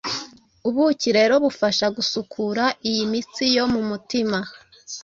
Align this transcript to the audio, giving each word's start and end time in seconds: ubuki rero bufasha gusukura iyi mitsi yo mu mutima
ubuki 0.67 1.09
rero 1.17 1.33
bufasha 1.43 1.85
gusukura 1.97 2.63
iyi 2.89 3.03
mitsi 3.11 3.43
yo 3.55 3.65
mu 3.73 3.81
mutima 3.89 4.39